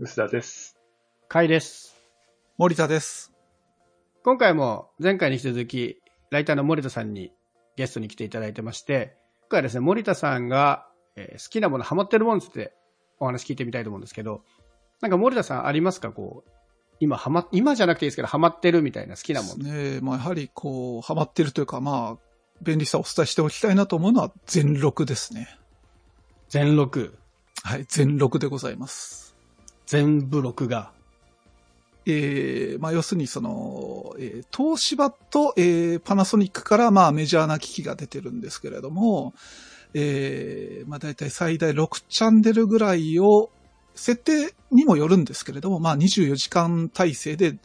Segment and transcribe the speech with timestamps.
[0.00, 0.78] 薄田です。
[1.28, 1.94] かいです。
[2.56, 3.30] 森田です。
[4.24, 7.30] 今回も前回に引き続き、ライターの森田さんに
[7.76, 12.72] ゲストに来ていただいてまして、今回はですね、森田さんが、えー好きなもの、ハマってるものについて
[13.20, 14.42] お話聞いてみたいと思うんですけど、
[15.02, 16.10] なんか森田さんありますか？
[16.10, 16.50] こう、
[16.98, 19.64] 今ハマ、今じゃなくていいですけど、ハマってるみたいな好きなもの。
[19.64, 25.48] ねまあ、やはりこう、ハマってるというか、まあ、便利さをお伝えしておきたいなと思うのは全録ですね。
[26.48, 27.18] 全録。
[27.62, 29.31] はい、全録でございます。
[29.86, 30.90] 全部録画。
[32.04, 39.34] えー、まあ、要するにその、えー東芝と、えーパナソニックから、まあ、メジャーな機器が出てるんですけれども、
[39.94, 43.50] えー、まあ、だいたい最大6チャンネルぐらいを、
[43.94, 47.56] 設定にもよるんですけれども、まあ、24時間体制で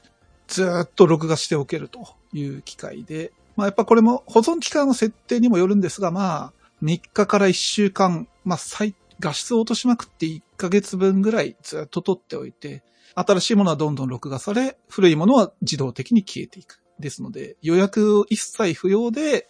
[0.48, 12.84] ずっと録画しておけるという機械で、まあ、やっぱこれも保存期間の設定にもよるんですが、まあ、3日から1週間、まあ、最、画質を落としまくって1ヶ月分ぐらいずっと撮っておいて、
[13.16, 16.82] 新しいものはどんどん録画され、古いものは自動的に消えていく。
[17.00, 19.48] ですので、予約一切不要で、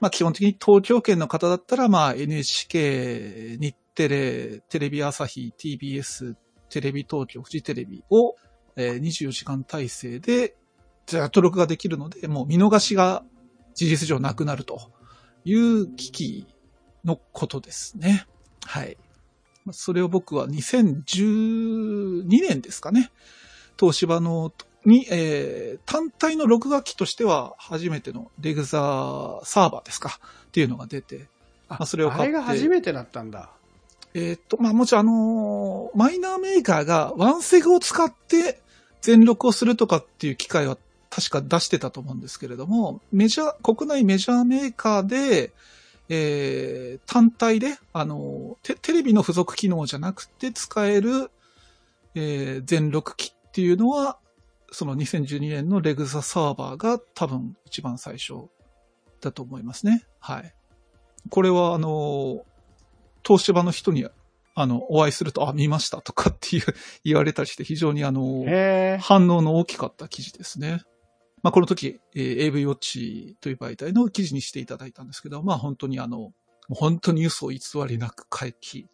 [0.00, 6.34] まあ基本的に東京圏の方だったら、まあ NHK、日テレ、テレビ朝日、TBS、
[6.68, 8.36] テレビ東京、フジテレビを、
[8.76, 10.54] えー24時間体制で
[11.06, 13.24] ずっと録画できるので、もう見逃しが
[13.74, 14.92] 事実上なくなると
[15.44, 16.46] いう危機
[17.04, 18.26] のことですね。
[18.64, 18.96] はい。
[19.70, 23.12] まあそれを僕は2012年ですかね。
[23.78, 24.52] 東芝の
[24.84, 30.18] に、えー単体の録画機としては初めてのレグザサーバーですか
[30.48, 31.28] っていうのが出て、
[31.68, 33.50] ああそれを買ってあれが初めてだったんだ。
[34.12, 38.60] えーっと、まあ、もちろんあのーマイナーメーカーがワンセグを使って
[39.00, 40.76] 全録をするとかっていう機会は
[41.10, 45.52] 確か出してたと思うんですけれども、メジャー、国内メジャーメーカーで、
[46.10, 51.30] えー単体で、あのーテ、テレビの付属機能じゃなくて使える、
[52.14, 54.18] えー全録機っていうのは、
[54.72, 58.34] その2012年のレグザサーバーが多分一番最初
[59.20, 60.04] だと思いますね。
[60.18, 60.54] はい。
[61.30, 62.42] これはあのー
[63.22, 64.06] 東芝の人に、
[64.54, 66.62] あの、お会いすると、あ、見ましたとかっていう
[67.04, 68.44] 言われたりして、非常にあの。
[69.00, 70.80] 反応の大きかった記事ですね。
[71.42, 76.32] まあ、この時、えー AV ウォッチという媒体の記事にしていただいたんですけど、まあ、本当にあの、
[76.68, 78.86] 本当に嘘を偽りなく回帰。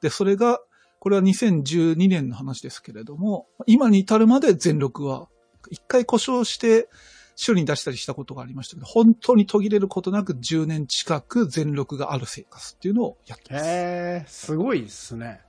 [0.00, 0.60] で、それが、
[0.98, 5.28] これは2012年の話ですけれども、今に至るまで全録は、
[5.70, 6.88] 一回故障して
[7.36, 13.64] 修理に出したりしたことがありましたけど、本当に途切れることなく10年近く全録がある生活っていうのをやってます。
[13.64, 15.40] へえ、すごいですね。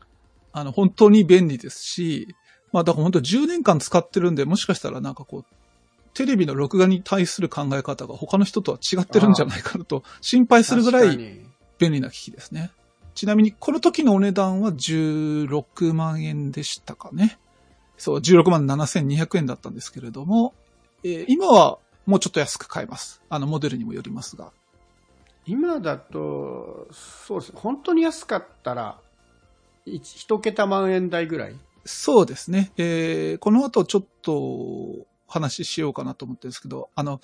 [0.53, 2.35] あの、本当に便利ですし、
[2.71, 5.45] まあだから本当10年間使ってるんで、もしかしたらなんかこう、
[6.13, 11.17] テレビの録画に対する考え方が他の人とは違ってるんじゃないかなと心配するぐらい
[11.79, 12.71] 便利な機器ですね。
[13.15, 17.37] ちなみにこの時のお値段は16万円でしたかね。
[17.97, 20.53] そう、16万7200円だったんですけれども、
[21.03, 23.21] えー今はもうちょっと安く買えます。
[23.29, 24.51] あの、モデルにもよりますが。
[25.45, 27.51] 今だと、そうです。
[27.55, 28.99] 本当に安かったら、
[29.85, 31.55] 一一桁万円台ぐらい？
[31.85, 32.71] そうですね。
[32.77, 37.19] えーこの後ちょっと話ししようかなと思ってるんですけど、あの、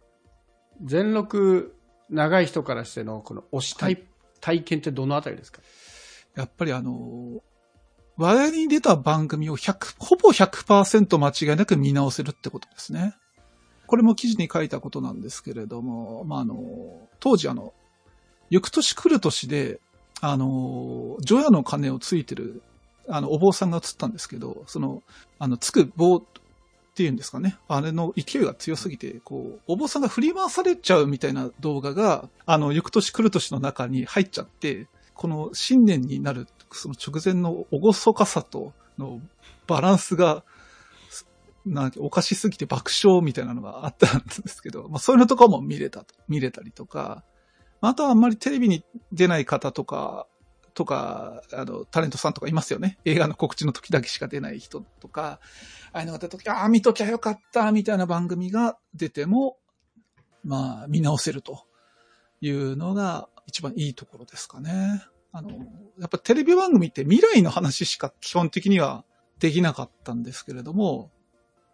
[0.84, 1.76] 全録
[2.10, 4.00] 長い人からしてのこの押し体,、は
[4.42, 5.62] 体験ってどのあたりですか？
[6.36, 7.42] やっぱりあの、
[8.18, 13.16] 話題に出た番組を100、ほぼ100%間違いなく見直せるってことですね。
[13.88, 16.56] これも記事に書いたことなんですけれども、まあ、あの、
[17.20, 17.74] 当時あの、
[18.50, 19.80] 翌年来る年で、
[20.22, 22.62] あの、除夜の鐘をついてる、
[23.08, 25.04] あの、お坊さんが映ったんですけど、その、
[25.40, 26.22] あの、つく棒っ
[26.96, 27.58] ていうんですかね。
[27.68, 39.20] あれの勢いが強すぎて、こう、お坊さんが振り回されちゃうみたいな動画が、あの、翌年来る年の中に入っちゃって、この新年になる、その直前の厳かさとの
[39.68, 40.44] バランスが、
[41.66, 47.24] なんかおかしすぎて爆笑みたいなのがあったんですけど、まあそういうのとかも見れた、見れたりとか、
[47.82, 50.28] まああとはあんまりテレビに出ない方とか、
[50.74, 52.98] とか、あの、タレントさんとかいますよね。
[53.06, 55.40] 映画の告知の時だけしか出ない人とか、
[55.92, 59.58] ああいうのが出た時、ああ、見ときゃよかった、みたいな番組が出ても、
[60.44, 61.66] まあ、見直せると
[62.42, 65.04] いうのが一番いいところですかね。
[65.32, 65.50] あの、
[66.00, 69.06] やっぱテレビ番組って未来の話しか基本的には
[69.40, 71.12] できなかったんですけれども、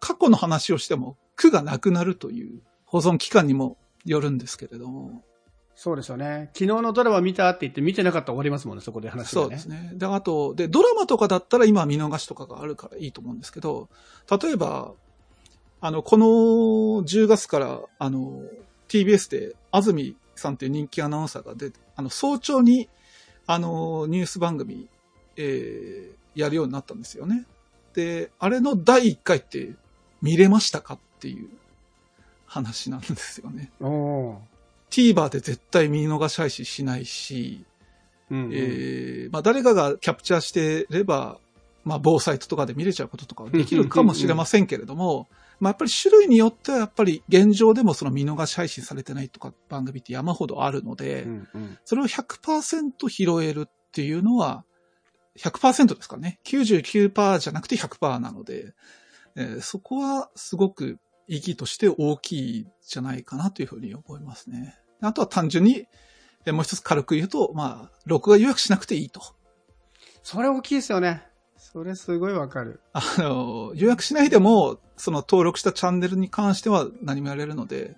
[0.00, 5.22] 過去の話をしても苦がなくなるという保存期間にもよるんですけれども、
[5.82, 6.50] そうですよね。
[6.52, 9.44] 昨日のドラマ見たって言って見てなかったら終わりますもんね、そこで話がね。
[9.44, 9.92] そうですね。
[9.94, 13.88] で、あと、で、ドラマとかだったら今見逃しとかがあるからいいと思うんですけど、
[14.42, 14.92] 例えば、
[15.80, 16.26] あの、この
[17.06, 18.42] 10月から、あの、
[18.88, 22.90] TBS で安住さんっていう人気アナウンサーが出て、あの、早朝に、
[23.46, 24.86] あの、ニュース番組、
[25.36, 27.46] えー、やるようになったんですよね。
[27.94, 29.74] で、あれの第1回って
[30.22, 31.48] 見れましたかっていう
[32.46, 33.70] 話なんですよね。
[34.90, 37.64] TVer で絶対見逃し配信しないし、
[38.30, 41.38] うんうんえーまあ誰かがキャプチャーしてれば、
[41.84, 45.28] まあ某サイトとかで見れちゃうこととかはできるかもしれませんけれども、
[45.58, 54.64] まあやっぱり種類によってはやっぱり現状でもその見逃し配信されてないとか番組って山ほどあるので、うんうんそれを100%拾えるっていうのは、
[55.38, 56.40] 100%ですかね。
[56.44, 58.74] 99%じゃなくて100%なので、
[59.40, 64.76] えーそこはすごく意義として大きいんじゃないかなというふうに思いますね。
[65.00, 65.86] あとは単純に、
[66.44, 69.22] えーもう一つ軽く言うと、まあ、録画予約しなくていいと。
[70.22, 71.22] それ大きいですよね。
[71.56, 72.80] それすごいわかる。
[72.92, 77.96] あの、予約しないでも、その登録したチャンネルに関しては何もやれるので、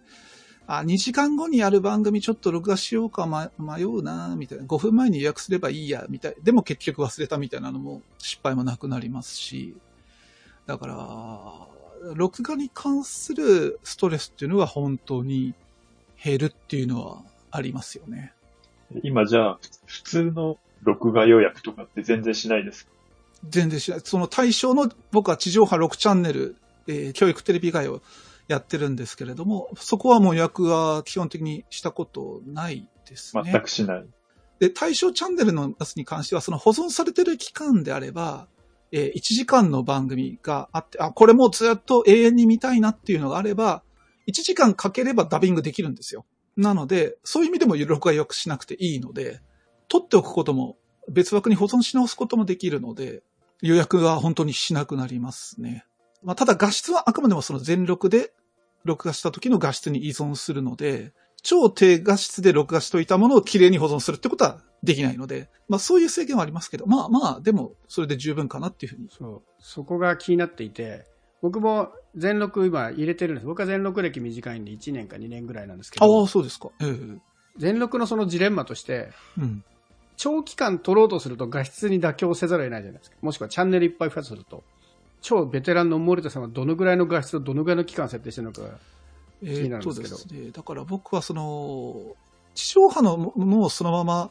[0.67, 4.65] あ、2時間後にやる番組ちょっと録画しようか、ま、迷うな、みたいな。
[4.65, 6.35] 5分前に予約すればいいや、みたい。
[6.43, 9.77] でも結局忘れたみたいなのも失敗もなくなりますし。
[10.67, 15.55] だから、録画に関するストレスっていうのは本当に
[16.23, 18.33] 減るっていうのはありますよね。
[19.03, 22.93] 今じゃあ、普通の録画予約とかって全然しないですか？
[23.49, 24.01] 全然しない。
[24.05, 26.57] その対象の、僕は地上波6チャンネル、
[26.87, 28.03] えー教育テレビ以外を
[28.49, 33.43] やってるんですけれども、そこはもう予約は基本的にしたことないですね。
[33.53, 34.05] 全くしない。
[34.59, 38.47] で、対象チャンネルのやつに関しては、その保存されてる期間であれば、
[38.93, 43.83] えー1時間の番組があって、あ、これもずっと永遠に見たいなっていうのがあれば、
[44.29, 46.27] 1時間かければダビングできるんですよ。
[46.57, 49.41] なので、そういう意味でも録画予約しなくていいので、
[49.89, 50.77] 取っておくことも、
[51.11, 53.23] 別枠に保存し直すこともできるので、
[53.61, 55.85] 予約は本当にしなくなりますね。
[56.23, 58.33] まあ、ただ画質はあくまでもその全録で
[58.85, 61.13] 録画した時の画質に依存するので、
[61.43, 69.09] 超低画質で録画しといたものを綺麗に保存するってことはできないので、まあそういう制限はありますけど、まあまあ、でもそれで十分かなっていうふうに。
[69.11, 69.43] そう。
[69.59, 71.05] そこが気になっていて、
[71.41, 73.47] 僕も全録今入れてるんです。
[73.47, 76.71] 僕は全録歴短いんで1年か2年ぐらいなんですけあどあ、、そうですか。
[76.81, 77.21] ええ
[77.59, 79.65] 全録のそのジレンマとして、うん。
[80.17, 83.17] 長期間撮ろうとすると画質に妥協せざるを得ないじゃないですか。
[83.21, 84.63] もしくはチャンネルいっぱい増やすると。
[85.21, 88.79] 超ベテランの森田さんはどのぐらいの画質とどのぐらいの期間設定してるのか。
[89.43, 90.51] えーっとですね。
[90.51, 92.15] だから僕はその、
[92.55, 94.31] 地上波のものをそのまま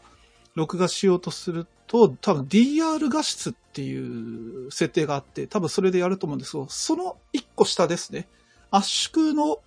[0.55, 8.27] 録画しようとすると、多分 DR 画質っていう設定があって、多分それでやると思うんですけど、その一個下ですね。
[8.69, 9.59] 圧縮の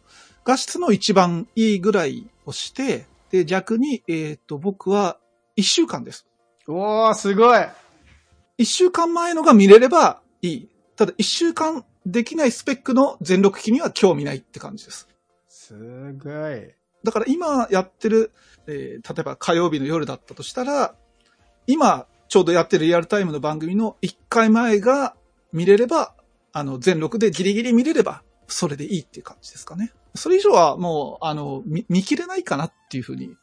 [0.45, 5.19] 画質の一番いいぐらいをして、で、逆に、えーっと、僕は
[5.57, 6.27] 一週間です。
[6.67, 7.61] おー、すごい
[8.57, 10.69] 一週間前のが見れればいい。
[10.97, 15.09] ただ一週間できないスペックの全録機には興味ないって感じです。
[15.69, 16.75] すごい。
[17.05, 18.33] だから今やってる、
[18.67, 20.95] えー例えば火曜日の夜だったとしたら、
[21.67, 25.15] 今ちょうどやってるリアルタイムの番組の1回前が
[25.53, 26.15] 見れれば、
[26.53, 29.93] あの、全録でギリギリ見れれば、それでいいっていう感じですかね。
[30.15, 33.37] それ以上はもう、あの、見見切れないかなっていうふうに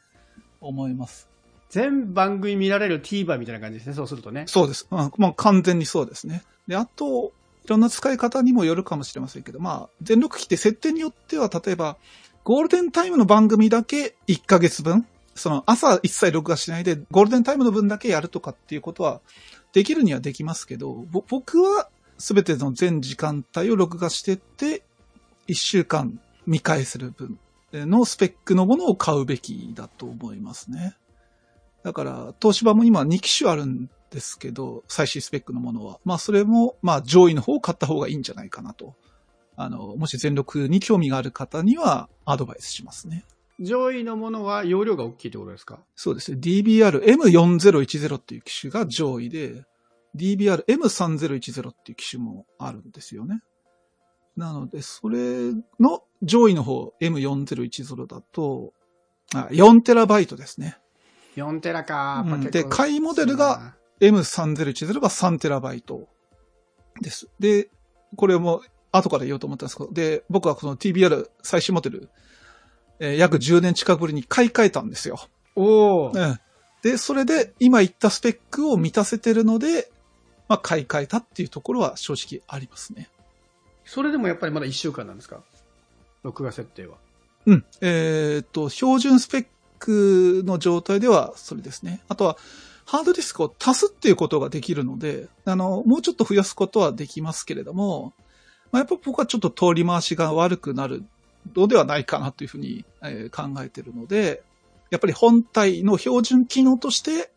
[0.60, 1.30] 思います。
[1.70, 4.44] 全番組見られる TVer みたいな感じですね、そうするとね。
[4.48, 4.88] そうです。
[4.92, 6.44] うん、もう完全にそうですね。
[6.68, 7.34] で、あと、
[7.66, 11.98] いろんな使い方にもよるかもしれませんけど、まあ、全録機って設定によっては、例えば、
[12.44, 19.22] ゴールデンタイムの番組だけ1ヶ月分、その朝一切録画しないで、ゴールデンタイムの分だけやるとかっていうことは、
[19.74, 24.84] できるにはできますけど、僕は全ての全時間帯を録画してって、
[25.48, 27.40] 1週間見返せる分
[27.74, 30.96] のスペックのものを買うべきだと思いますね。
[31.84, 36.00] だから、東芝も今2機種あるんですけど、最新スペックのものは。
[36.06, 38.96] まあ、それも、まあ、上位の方を買った方がいいんじゃないかなと。
[39.56, 43.26] あの、もし全録に興味がある方には、アドバイスしますね。
[43.60, 45.80] 上位のものは容量が大きいってことですか？
[45.96, 46.40] そうですね。
[46.42, 49.64] DBR-M4010 っていう機種が上位で、
[50.16, 53.42] DBR-M3010 っていう機種もあるんですよね。
[54.36, 58.74] なので、それの上位の方、M4010 だと、
[59.34, 60.78] あ 4TB ですね。
[61.36, 66.06] 4テラか、で買いモデルが M3010 が 3TB
[67.02, 67.28] です。
[67.40, 67.70] で、
[68.16, 72.10] これも後から言おうと思ったんですけど、で、僕はこの TBR 最新モデル、
[73.00, 75.20] えー約10年近くぶりに買い替えたんですよ。
[75.56, 76.40] おお、うん。
[76.84, 79.92] で、それで今言ったスペックを満たせてるので、
[80.48, 83.10] まあ買い替えたっていうところは正直ありますね。
[83.86, 85.42] それでもやっぱりまだ1週間なんですか？
[86.24, 86.98] 録画設定は。
[87.46, 87.66] うん。
[87.82, 89.46] えーっと、標準スペッ
[89.80, 92.02] クの状態ではそれですね。
[92.08, 92.38] あとは、
[92.86, 98.14] ハードディスクを足すっていうことができるので、あの、もうちょっと増やすことはできますけれども、
[98.72, 101.04] まあ、やっぱ僕はちょっと通り回しが悪くなる
[101.56, 104.44] のではないかなというふうに、えー考えているので、
[104.90, 107.32] やっぱり本体の標準機能として、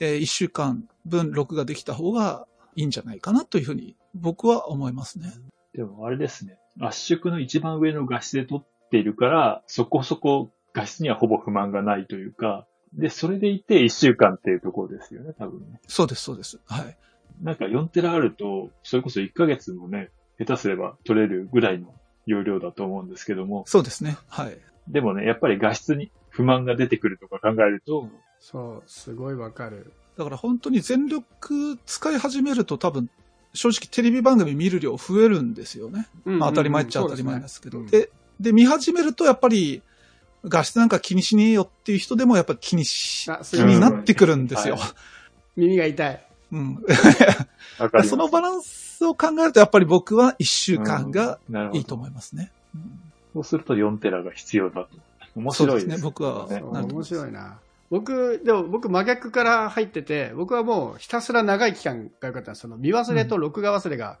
[0.00, 2.46] え1週間分録画できた方が
[2.76, 5.32] いいんじゃないかなというふうに僕は思いますね。
[5.74, 6.56] でもあれですね。
[6.80, 15.80] 圧縮の一番上の画質で撮っているから、そこそこ画質にはほぼ不満がないというか、で、それでいて一週間っていうところですよね、多分ね。
[15.86, 16.58] そうです、そうです。
[16.66, 16.96] はい。
[17.42, 21.94] なんか4テラあると、それこそ1ヶ月もね、下手すれば撮れるぐらいの
[22.26, 24.16] 容量だと思うんですけども、そうですね。
[24.28, 24.58] はい。
[24.88, 28.08] でもね、やっぱり画質に不満が出てくるとか考えると、
[28.40, 29.92] そう、すごいわかる。
[30.16, 33.10] だから本当に全力使い始めると多分、
[33.54, 36.08] 正直テレビ番組見る量増えるんですよね。
[36.24, 37.84] まあ当たり前っちゃ当たり前ですけど。
[37.84, 39.82] で、で、見始めるとやっぱり、
[40.44, 44.76] 画質なんか気にしねえよっていう人でもやっぱ気にし、気になってくるんですよ。
[44.76, 44.90] はい
[45.58, 46.26] 耳が痛い。
[46.52, 46.78] うん。
[48.08, 51.40] そのバランスを考えるとやっぱり僕は1週間が
[51.72, 52.52] いいと思いますね。
[52.74, 54.88] うんそうすると4テラが必要だと。
[55.36, 57.58] 面白いですそうですね僕はね面白いな。
[57.90, 64.18] 僕、でも僕真逆から入ってて、僕はもうひたすら長い期間が良かったその見忘れと録画忘れが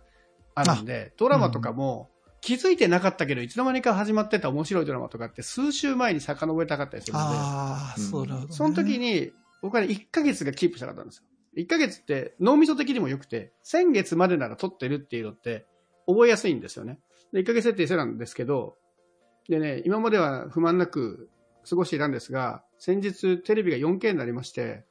[0.54, 2.08] あるんで、ドラマとかも
[2.40, 8.54] 気づいてなかったけど、いつの間にか始まってた面白いドラマとかって数週前に遡りたかったりするんで、ああ、うんそうなるほど、ね。
[8.54, 11.24] その時に僕はね、1ヶ月がキープしたかったんですよ。
[11.56, 15.66] 1ヶ月って脳みそ的にも良くて、先月までなら撮ってるっていうのって
[16.06, 17.00] 覚えやすいんですよね。
[17.32, 18.76] で、1ヶ月設定してたんですけど、
[19.48, 21.30] でね、今までは不満なく
[21.68, 24.84] 過ごしていたんですが、先日テレビが 4K になりまして、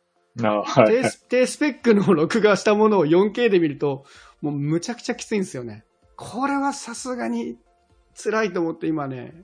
[0.44, 4.06] あはい低ス低スペックの録画したものを 4K で見ると、
[4.42, 5.86] もうむちゃくちゃきついんですよね。
[6.18, 7.58] これはさすがに
[8.22, 9.44] 辛いと思って今ね、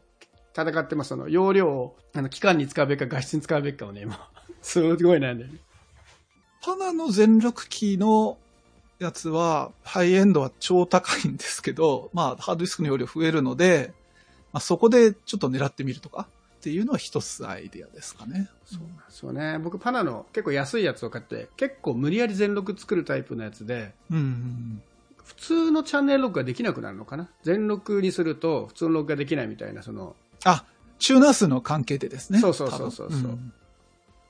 [0.58, 1.10] 戦ってます。
[1.10, 4.30] その容量を、あの、期間に使うべきか画質に使うべきかをね、今、
[4.62, 5.60] すごい悩んでる。
[6.64, 8.40] パナの全力キーの
[8.98, 13.94] やつは、ハイエンドは超高いんですけど、まあ、ハードディスクの容量増えるので、
[14.52, 16.28] まあ、そこでちょっと狙ってみるとか
[16.58, 18.50] っていうのは一つアイディアですかね。
[18.66, 19.60] そうそうね。
[19.60, 24.84] 僕、パナの結構安いやつを買って、結構無理やり全録作るタイプのやつで、うんうん
[25.24, 27.30] 普通のチャンネル録画できなくなるのかな？
[27.44, 30.66] 全録にすると普通の録画できないみたいな、その、あ、
[31.00, 32.40] チューナー数の関係でですね。
[32.40, 33.54] そうそうそうそうそうん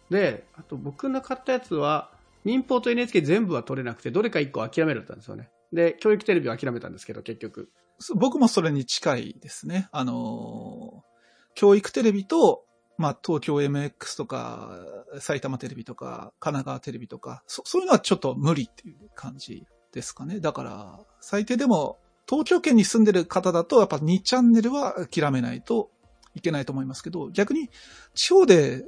[0.10, 2.12] で、あと僕の買ったやつは、
[2.44, 5.50] 民放と NHK 全部は取れなくて、どれか1個諦めるったんですよね。
[5.72, 7.70] で、教育テレビを諦めたんですけど、結局。
[8.16, 9.88] 僕もそれに近いですね。
[9.92, 11.14] あのー
[11.56, 12.66] 教育テレビと、
[12.98, 14.72] まあ、東京 MX とか、
[15.20, 20.40] 埼玉テレビとか、神奈川テレビとか、そそういうのはちょっと無理っていう感じですかね。
[20.40, 21.98] だから、最低でも、
[22.28, 25.90] 東京圏に住んでる方だと、やっぱ2チャンネルは諦めないと
[26.36, 27.70] いけないと思いますけど、逆に、
[28.16, 28.86] 地方で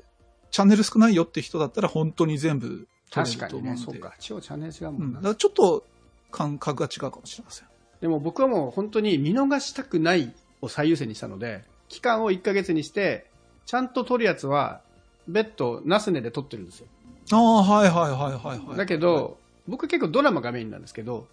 [0.51, 3.99] チャンネル少ないよって人だったら、本当に全部取れ確かにね、ると思うので。
[3.99, 4.15] そうか。
[4.19, 4.93] 地方チャンネル違ううん。
[4.93, 5.19] もんな。
[5.19, 5.85] だからちょっと
[6.31, 7.67] 感覚が違うかもしれません。
[8.01, 13.29] でも僕はもう本当に見逃したくないを最優先にしたので、期間を1ヶ月にして、
[13.65, 14.81] ちゃんと撮るやつは、
[15.27, 16.87] 別途ナスネで撮ってるんですよ。
[17.31, 18.77] ああ、はいはいはいはいはい。
[18.77, 21.27] だけど、僕結構ドラマがメインなんですけど、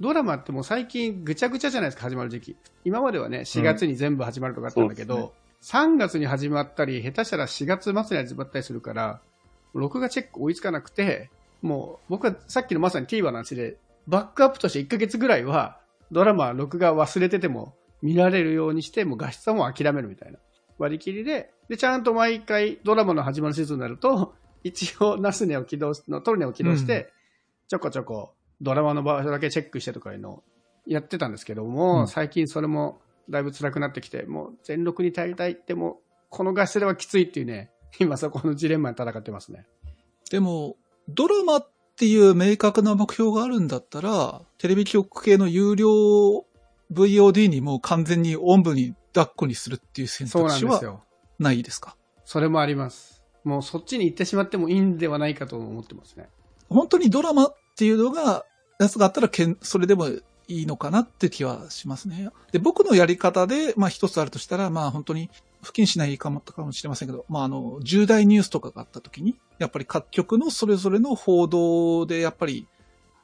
[0.00, 2.56] ドラマってもう最近ぐちゃぐちゃじゃないですか、始まる時期。
[2.84, 9.20] 今まではね、4月に全部始まるとかあったんだけど、そうで3月に始まったり、下手したら4月末に始まったりするから、
[9.74, 11.30] 録画チェック追いつかなくて、
[11.62, 13.76] もう僕はさっきのまさに TVer の話で、
[14.08, 15.78] バックアップとして1ヶ月ぐらいは、
[16.10, 20.38] ドラマ録画忘れてても見られるようにして、もう画質はもう諦めるみたいな。
[20.78, 27.12] 割り切りで、で、ちゃんと毎回ドラマの始まるシーズンになると、一応ナスネを起動し、のトルネを起動して、
[27.72, 30.42] ちょこちょこドラマの場所だけチェックしてとかいうのを
[30.86, 33.00] やってたんですけども、うん最近それも
[33.30, 39.64] だいぶ辛くなってきて、もう全録に耐えたいっても、この画質ではきついっていうね、今そこのジレンマに戦ってますね。
[40.30, 40.76] でも、
[41.08, 45.88] ドラマっていう明確な目標があるんだったら、テレビ局系の有料
[46.92, 51.02] VOD にもう完全におんぶに抱っこにするっていう選択肢はなんですよ。
[51.38, 51.96] ないですか？
[52.26, 53.24] それもあります。
[53.44, 56.28] もうそっちに行ってしまってもいいんではないかと思ってますね。
[56.68, 58.44] 本当にドラマっていうのが、
[58.78, 62.30] やつがあったらけん、それでもいいのかなって気はしますね。
[62.52, 65.30] で、僕のやり方で、まあ一つあるとしたら、まあ本当に、
[65.62, 72.68] 不謹慎ないかもかもしれませんけど、まああの、重大ニュースとかがあった時に、やっぱり各局のそれぞれの報道で、やっぱり、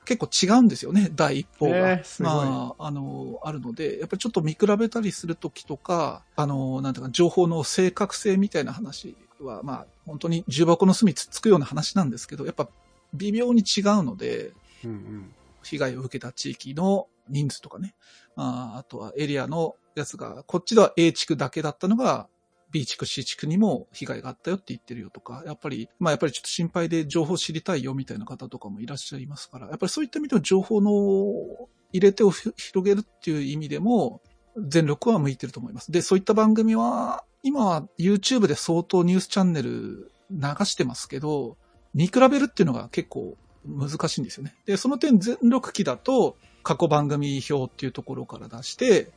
[0.05, 2.01] 結構違うんですよね、第一報が。
[2.19, 12.69] まあ、あの、あるので、やっぱりちょっと見比べたりするときとか、あの、なんていうか、情報の正確性みたいな話は、まあ、本当に重箱の隅つっつくような話なんですけど、やっぱ
[13.15, 14.53] 微妙に違うので、
[14.85, 15.35] うんうん。
[15.63, 17.95] 被害を受けた地域の人数とかね、
[18.37, 22.29] まあ、あとはエリアのやつが、こっちでは A 地区だけだったのが、
[22.71, 34.21] B 地区、C 地区にも被害があったよって言ってるよとか、やっぱり、まあやっぱりちょっと心配で情報知りたいよみたいな方とかもいらっしゃいますから、やっぱりそういった意味での情報の入れ手を広げるっていう意味でも、
[34.57, 35.91] 全力は向いてると思います。
[35.93, 41.57] で、そういった番組は、今は YouTube で相当ニュースチャンネル流してますけど、
[41.95, 44.55] 見比べるっていうのが結構難しいんですよね。
[44.67, 49.11] で、その点全力機だと、過去番組表っていうところから出して、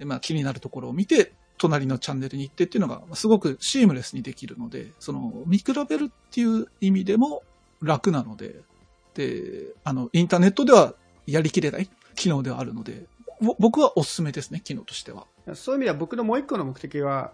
[0.00, 7.42] まあ気になるところを見て、隣のチャンネルに行ってっていうのが、すごくシームレスにできるので、その、見比べるっていう意味でも
[7.82, 8.60] 楽なので、
[9.14, 10.94] で、あの、インターネットでは
[11.26, 13.06] やりきれない機能ではあるので、
[13.58, 15.26] 僕はおすすめですね、機能としては。
[15.54, 17.32] そういう意味では僕のもう一個の目的は、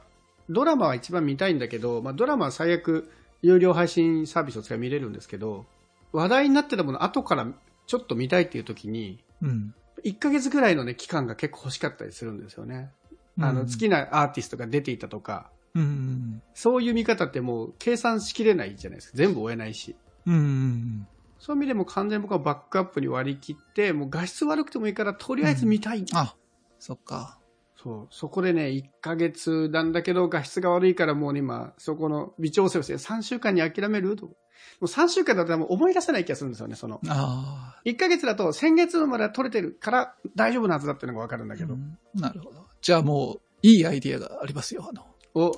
[0.48, 3.10] ドラマは一番見たいんだけど、まあ、ドラマは最悪、
[3.44, 5.66] 有料配信サービスを使い見れるんですけど、
[6.12, 7.46] 話題になってたもの後から
[7.86, 12.90] ちょっと見たいっていう時に、うん、1ヶ月ぐらいのね、期間が結構欲しかったりするんですよね。
[13.38, 19.18] あの、好きなアーティストが出ていたとか、うん、そういう見方ってもう計算しきれないじゃないですか。
[19.18, 19.94] 全部追えないし。
[20.24, 21.06] うん、
[21.38, 25.98] そういう意味でも完全に僕はバックアップに割り切って、もう画質悪くてもいいから、とりあえず見たい。
[25.98, 26.34] うん、あ、
[26.78, 27.38] そっか。
[27.84, 28.06] そう。
[28.10, 34.26] そこでね、1ヶ月なんだけど、画質が悪いからもうね、今、そこの微調整をして、3週間に諦めると。
[34.26, 34.34] も
[34.82, 37.00] う3週間だったらもう思い出せない気がするんですよね、その。
[37.06, 37.80] ああ。
[37.84, 41.98] 1ヶ月だと、先月まで撮れてるから大丈夫なはずだっていうのがわかるんだけど、うん。
[42.14, 42.64] なるほど。
[42.80, 45.04] じゃあもう、いいアイディアがありますよ、あの。
[45.34, 45.52] お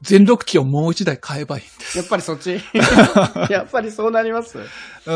[0.00, 1.98] 全録機をもう一台買えばいいんです。
[1.98, 2.60] やっぱりそっち
[3.50, 4.58] やっぱりそうなります
[5.06, 5.12] う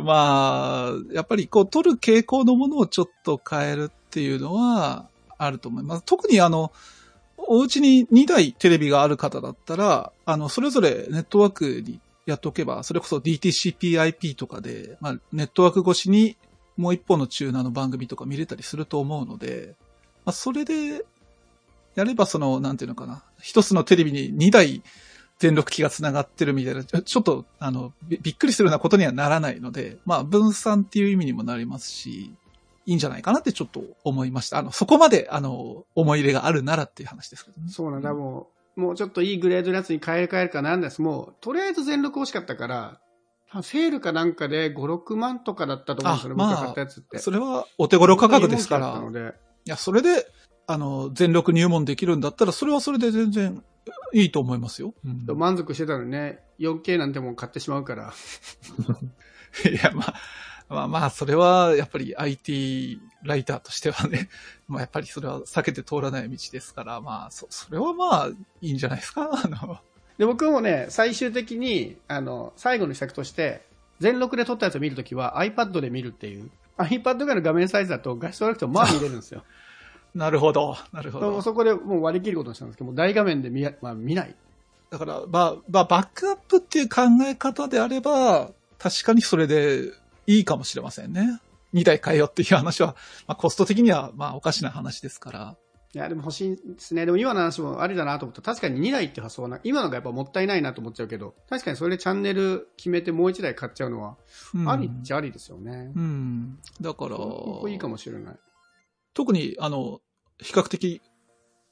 [0.00, 5.10] ん、まあ、やっぱりこう、撮る傾向のものをちょっと変えるっていうのは、
[5.46, 6.02] あると思います。
[6.04, 6.72] 特にあの、
[7.36, 16.36] お家に2台テレビがある方だったら、あの、それぞれネットワークにやっておけば、それこそ DTCPIP とかで、まあ、ネットワーク越しに
[16.76, 19.74] もう一本のチューナーの番組とか見れたりすると思うので、
[20.24, 21.04] まあ、それで、
[21.94, 24.82] やればその、なんていうのかな、一つのテレビに2台
[25.38, 32.32] 全録機が繋がってるみたいな、ちょっと、あの、びっくりするようなことにはならないので、まあ、分散っていう意味にもなりますし、
[32.86, 34.58] いいんじゃないかなってちょっと思いました。
[34.58, 37.68] あの、そこまで、あの、思い入れがあるならっていう話ですけどね。
[37.68, 41.00] そうなんだ、もう、もうちょっといいグレードのやつに変え替えるかなんです。
[41.00, 43.00] もう、とりあえず全録欲しかったから、
[43.62, 47.18] セールかなんかで5、6万とかだったと思うんですよね、僕が買ったやつって。
[47.18, 49.02] それはお手頃価格ですから。
[49.66, 50.26] いや、それで、
[50.66, 53.62] あの、全力入門できるんだったら、それはそれで全然
[54.12, 54.94] いいと思いますよ。
[55.04, 58.12] うん、満足してたのにね、4K なんてもう買ってしまうから。
[59.70, 60.14] いや、まあ、
[60.74, 64.28] まあまあ、それはやっぱり IT ライターとしてはね、
[64.68, 68.28] まあやっぱりそれは避けて通らない道ですから、まあ、そ、それはまあ、
[68.60, 69.78] いいんじゃないですか、 あの。
[70.18, 73.66] で、僕もね、最終的に、あの、最後の施策として、
[74.00, 76.50] 全録で撮ったやつを見るときは iPad で見るっていう。
[76.78, 79.44] iPad ぐらいの画面サイズだと画質悪くてもまあ見れるんですよ。
[80.14, 80.76] なるほど。
[80.92, 81.42] なるほど。
[81.42, 84.34] そこでもう割り切ることにしたんですけど、大画面で見,、まあ、見ない。
[84.90, 89.90] だから、まあ、まあ、バックアップっていう考え方であれば、確かにそれで
[90.26, 91.40] いいかもしれませんね。
[91.74, 95.56] 2台買えよっていう話は、まあコスト的にはまあおかしな話ですから。
[95.94, 97.06] いや、でも欲しいですね。
[97.06, 104.16] でも今の話もありだなと思った確かに2台って発想はな、今のがやっぱもったいないなと思っちゃうけど、確かにそれでチャンネル決めてもう1台買っちゃうのは、
[104.66, 105.92] ありっちゃありですよね。
[105.94, 106.02] うん。
[106.02, 107.16] うん、だから、
[107.70, 108.36] いいかもしれない。
[109.14, 110.00] 特に、あの、
[110.40, 111.00] 比較的、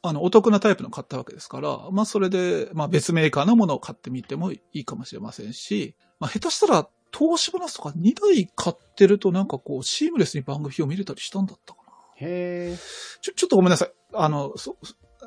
[0.03, 11.93] あの、お得なタイプの買ったわけですから、まあそれで、まあ別メーカーのものを買ってみてもいいかもしれませんし、まあ下手したら投資話とか2台買ってるとなんかこう、シームレスに番組を見れたりしたんだったかな。
[12.17, 12.77] へ
[13.21, 13.93] ちょ、ちょっとごめんなさい。
[14.15, 14.77] あの、そ、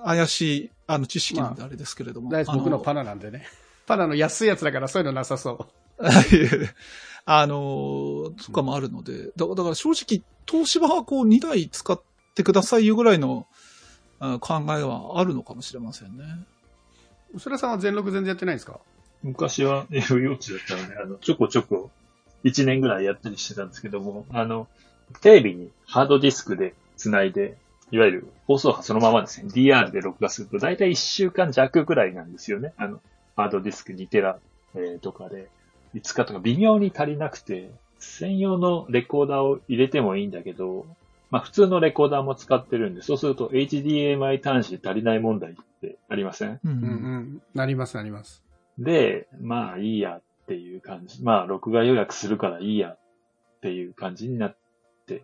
[0.04, 2.30] 怪しい、あの、知識なんであれですけれども。
[2.32, 3.45] まあ、僕のパナなんでね。
[3.86, 5.65] パナの安いやつだからそういうのなさそう。
[7.26, 12.00] あの、とかもあるので、だだから正直、東芝はこう2台使っ
[12.36, 13.48] てくださいよぐらいの
[14.19, 16.24] 考えはあるのかもしれませんね。
[17.39, 18.80] それさんは全録全然やってないんですか？
[19.25, 21.89] 昔は F 幼稚だったので、あの、ちょこちょこ
[22.43, 24.67] 1年ぐらいやったりしてたんですけども、あの、
[25.21, 27.57] テレビにハードディスクで繋いで、
[27.89, 32.73] いわゆる放送波そのままですね、DR で録画すると、だいたい1週間弱くらいなんですよね。
[32.77, 33.01] あの、
[33.35, 34.38] ハードディスク2テラ、
[34.75, 35.49] えー、とかで、
[35.95, 40.85] 5日とか微妙に足りなくて、専用のレコーダーを入れてもいいんだけど、
[41.31, 47.41] まあ普通のレコーダーも使ってるんで、そうすると HDMI 端子足りない問題ってありませんうんうんうん。
[47.55, 48.44] なります、なります。
[48.79, 51.23] で、まあいいやっていう感じ。
[51.23, 52.99] まあ録画予約するからいいやっ
[53.61, 54.57] ていう感じになっ
[55.07, 55.23] て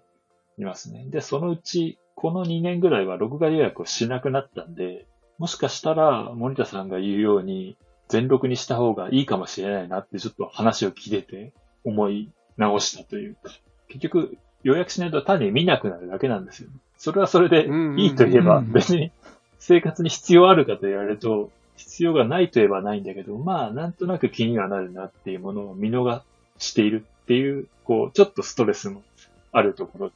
[0.58, 1.06] いますね。
[1.10, 5.06] で、そのうち、この2年ぐらいは録画予約をしなくなったんで、
[5.38, 7.76] もしかしたら森田さんが言うように
[8.10, 11.52] 全録にした方がいいかもしれないなってちょっと話を聞いてて
[11.84, 13.52] 思い直したというか、
[13.88, 16.70] 結局予約しないと単に見なくなるだけなんですよ。
[16.98, 19.12] それはそれでいいと言えば別に
[19.58, 26.22] 生活に必要あるかと言われると、必要がないと言えばないんだけど、まあ、なんとなく気にはなるなっていうものを見逃
[26.58, 29.04] しているっていう、こう、ちょっとストレスも
[29.52, 30.14] あるところで、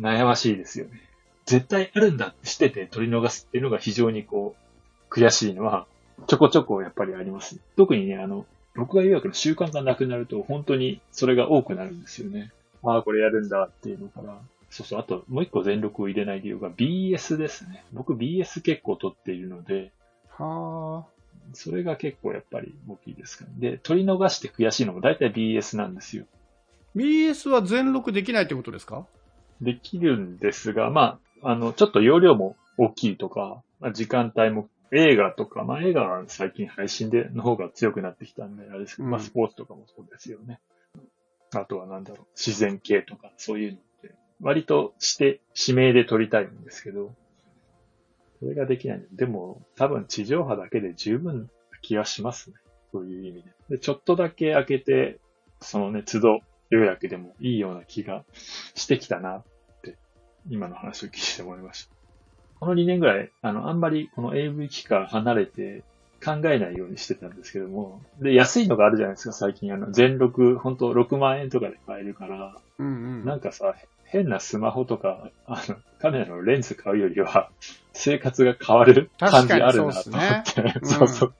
[0.00, 1.00] 悩ましいですよね。
[1.44, 4.54] 絶対あるんだってしてて取り逃すっていうのが非常にこ
[5.10, 5.86] う、悔しいのは、
[6.26, 7.58] ちょこちょこやっぱりあります。
[7.76, 12.52] 特にね、あの、僕が言うわけの習慣がなくなると、本当にそれが多くなるんですよね。
[12.82, 14.38] ああ、これやるんだっていうのから。
[14.70, 17.84] そうそう、あともう一個全力を入れない理由が BS ですね。
[17.92, 19.92] 僕 BS 結構取っているので、
[20.38, 21.06] は
[21.54, 23.50] それが結構やっぱり大きいですかね。
[23.58, 26.24] で、取り逃して悔しいのも大体 BS なんですよ。
[26.32, 26.98] あ。
[26.98, 29.06] BS は全録できないってことですか？
[29.60, 40.60] できるんですが、まあ、あの、ちょっと容量も大きいとか、まあ、時間帯も映画とか、まあ映画は最近配信での方が強くなってきたんで、あれですけど、うんまあスポーツとかもそうですよね。
[41.54, 47.14] あとはなんだろう、自然系とか、そういうのって、割として、指名で撮りたいんですけど、
[48.42, 49.06] それができない。
[49.12, 51.46] でも、多分地上波だけで十分な
[51.80, 52.56] 気がしますね。
[52.90, 53.76] そういう意味で。
[53.76, 55.20] で、ちょっとだけ開けて、
[55.60, 58.24] そのね、都度予約でもいいような気が
[58.74, 59.44] してきたなっ
[59.82, 59.96] て、
[60.50, 61.94] 今の話を聞いて思いました。
[62.58, 65.84] この2年ぐらい、あの、あんまりこの AV 機から離れて
[66.24, 69.72] 考えないようにしてたんですけども、で、安いのがあるじゃないですか、最近。
[69.72, 72.90] あの、全録、本当6万円とかで買えるから、うんう
[73.22, 73.24] ん。
[73.24, 73.76] なんかさ、
[74.12, 77.50] 変なスマホとか、あの、カメラのレンズ買うよりは、
[77.94, 80.52] 生活が変わる感じあるなと思って。
[80.52, 81.34] 確かにそ そうそう。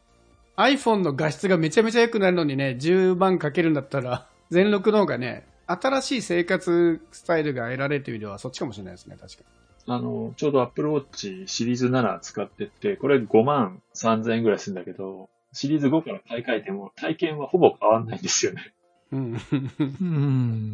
[0.56, 9.42] iPhone の画質がめちゃめちゃ良くなるのにね、10万かけるんだったら、 全録の方がね、新しい生活スタイルが得られるという意味ではそっちかもしれないですね、確か
[9.88, 18.72] あの、ちょうど Apple Watch シリーズ7使ってって、これ5万3000円ぐらいするんだけど、シリーズ5から買い替えても体験はほぼ変わんないんですよね。
[19.10, 19.18] に。
[19.18, 19.36] うん。
[20.00, 20.04] う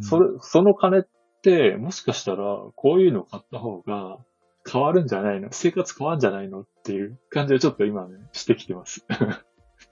[0.01, 0.03] ん。
[0.03, 1.09] それ、その金って、
[1.79, 4.19] もしかしたら、こういうの買った方が
[4.71, 5.49] 変わるんじゃないの？
[5.53, 6.61] 生活変わるんじゃないの？
[6.61, 9.05] っていう感じをちょっと今ね、してきてます。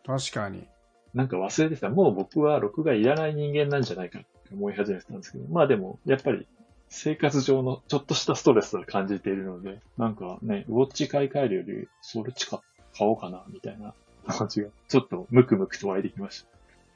[0.04, 0.66] 確かに。
[1.14, 1.88] なんか忘れてた。
[1.88, 6.46] もう僕は録画いらない人間なんじゃないかって思い始めてたんですけど、まあでも、やっぱり
[6.88, 12.60] 生活上のちょっとしたストレスは感じているので、なんかね、ウォッチ買い替えるより、それちか
[12.98, 13.94] 買おうかな、みたいな
[14.26, 16.48] 感じが、ちょっとムクムクと湧いてきました。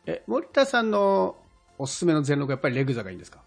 [0.06, 1.36] え、森田さんの
[1.78, 3.40] おすすめの全録はやっぱりレグザがいいんですか？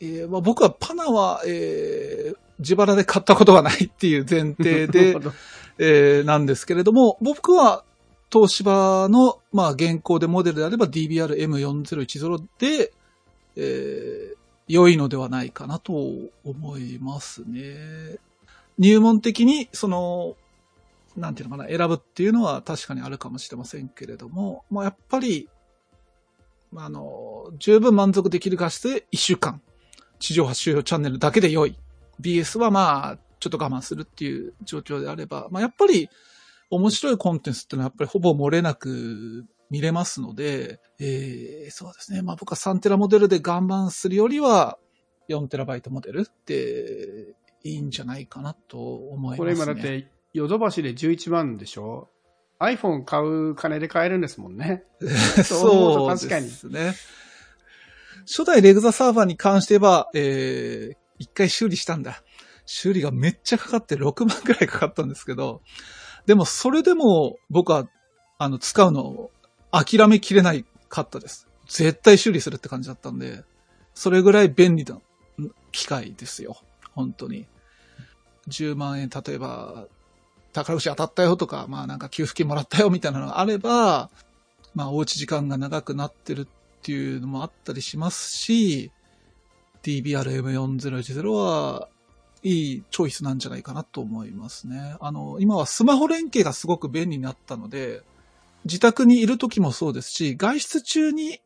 [0.00, 5.16] えーまあ、僕はパナは、えー自腹で買ったことがないっていう前提 なで
[5.78, 7.84] えーなんですけれども、僕は
[8.32, 12.92] 東芝の、まあ、現行でモデルであれば DBR-M4010 で、
[13.54, 15.92] えー良いのではないかなと
[16.44, 18.18] 思いますね。
[18.78, 20.36] 入門的に、その、
[21.16, 25.48] なんていうのかな、選ぶっていうのは確かにあるかもしれませんけれども、まあ、やっぱり、
[26.70, 29.62] まああの、十分満足できる画質で1週間、
[30.18, 31.76] 地上波収容チャンネルだけで良い。
[32.20, 36.08] BS はまあ、ちょっと我慢するっていう状況であれば、まあやっぱり
[36.70, 42.22] 面白いコンテンツっていうのはやっぱりほぼ漏れなく見れますので、えー、そうですね。
[42.22, 44.78] まあ僕は3テラモデルで我慢するよりは
[45.28, 49.38] 4テラバイトモデルっていいんじゃないかなと思いますね。
[49.38, 52.08] これ今だって、ヨドバシで11万でしょ
[52.60, 54.84] ?iPhone 買う金で買えるんですもんね。
[55.44, 56.94] そうですね。
[58.28, 62.22] 初代レグザサーバーに関しては、えー、一回修理したんだ。
[62.66, 65.62] 修理がめっちゃかかって6万くらいかかったんですけど、
[66.26, 67.88] でもそれでも僕は、
[68.36, 69.30] あの、使うのを
[69.72, 71.48] 諦めきれないかったです。
[71.66, 73.44] 絶対修理するって感じだったんで、
[73.94, 74.98] それぐらい便利な
[75.72, 76.58] 機械ですよ。
[76.92, 77.46] 本当に。
[78.48, 79.86] 10万円、例えば、
[80.52, 84.10] 宝くじ当たったよとか、まあなんか給付金もらったよみたいなのがあれば、
[84.74, 86.46] まあおうち時間が長くなってる
[86.78, 88.92] っていうのもあったりしますし、
[89.82, 91.88] DBRM4010 は
[92.42, 94.96] いいチョイスなんじゃないかなと思いますね。
[95.00, 98.02] あの、今はスマホ連携がすごく便利になったので、
[98.64, 101.40] 自宅にいる時もそうですし、外出中に、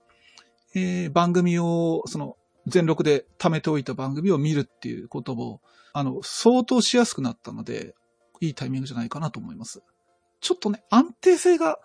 [0.75, 5.61] えー番組を、その、全録で貯めておいた番組を見るっていうことも、
[5.93, 7.95] あの、相当しやすくなったので、
[8.41, 9.83] いいタイミングじゃないかなと思います。
[10.41, 11.79] ちょっとね、安定性が、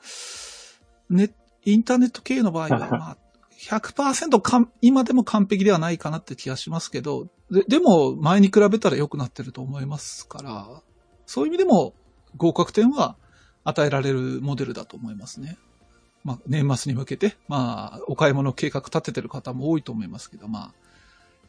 [1.10, 1.30] ね、
[1.64, 3.18] インターネット系の場合は、 まあ、
[3.58, 10.82] 100%かん今でも完璧ではないかなって気がしますけど、ででも前に比べたら良くなってると思いますから、
[11.26, 11.94] そういう意味でも
[12.38, 13.16] 合格点は
[13.64, 15.58] 与えられるモデルだと思いますね。
[16.24, 20.74] まあ、年末に向けて、まあ、お買い物計画立ててる方も多いと思いますけど、まあ、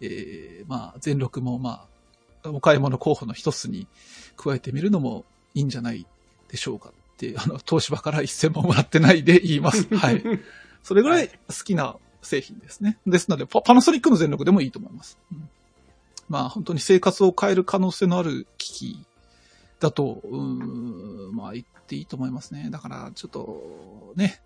[0.00, 1.86] えー、まあ、全録もま
[2.44, 3.88] あ、お買い物候補の一つに
[4.36, 6.06] 加えてみるのもいいんじゃない
[6.48, 9.92] でしょうかって、あの、東芝から一銭ももらってないで言います。
[9.94, 10.22] はい。
[10.82, 12.98] それぐらい好きな製品ですね。
[13.06, 15.18] ですのでパ、パナソニックの全力でもいいと思います。
[15.32, 15.48] うん
[16.28, 19.06] まあ本当に生活を変える可能性のある機器
[19.80, 22.68] だと、うーん、まあ言っていいと思いますね。
[22.70, 24.42] だから、ちょっと、ね、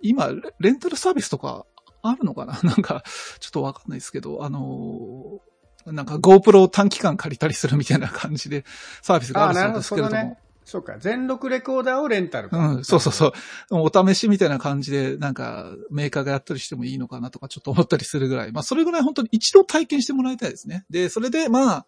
[0.00, 1.66] 今、レレンタルサービスとか
[2.02, 2.58] あるのかな？
[2.64, 3.04] なんか、
[3.38, 5.56] ちょっとわかんないですけど、あのー
[5.92, 8.64] なんか GoPro を短期間借りたりするみたいな感じで
[9.02, 10.16] サービスがあるそうですけれども。
[10.16, 10.98] あなるほどねそうか。
[10.98, 12.58] 全録レコーダーをレンタルか。
[12.58, 13.32] うん、そうそうそう。
[13.70, 18.52] お試しみたいな感じで、なんか、メーカーがやったりしてもいいのかなとか、ちょっと思ったりするぐらい。
[18.52, 20.84] まあ、それぐらい本当に一度体験してもらいたいですね。
[20.90, 21.86] で、それで、まあ、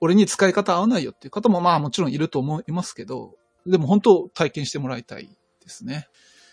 [0.00, 3.34] 俺に使い方合わないよっていう方も、まあ、もちろんいると思いますけど、
[3.66, 6.08] でも本当体験してもらいたいですね。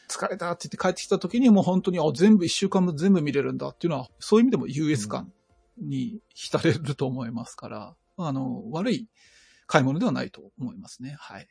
[0.09, 5.31] 疲れたって言って帰ってきた時にもう本当に、あ、全部一週間も全部見れるんだっていうのは、そういう意味でも優越感
[5.77, 9.07] に浸れると思いますから、あの、悪い
[9.69, 11.15] 買い物ではないと思いますね。
[11.19, 11.47] はい。